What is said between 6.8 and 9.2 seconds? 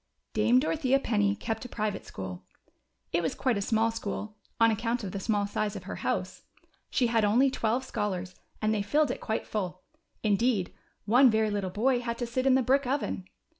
She had only twelve scholars, and they filled